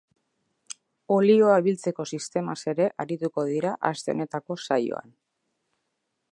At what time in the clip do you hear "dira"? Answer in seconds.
3.53-3.77